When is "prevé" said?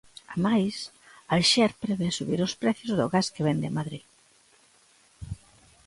1.83-2.07